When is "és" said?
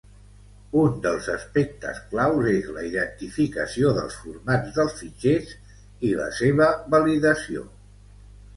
2.53-2.71